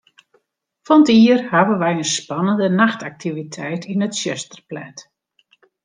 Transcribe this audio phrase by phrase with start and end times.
[0.85, 4.97] Fan 't jier hawwe wy in spannende nachtaktiviteit yn it tsjuster pland.